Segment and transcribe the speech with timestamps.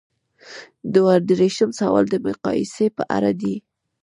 [0.95, 3.55] دوه دیرشم سوال د مقایسې په اړه دی.